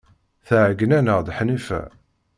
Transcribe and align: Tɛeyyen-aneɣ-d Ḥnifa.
Tɛeyyen-aneɣ-d 0.47 1.27
Ḥnifa. 1.37 1.81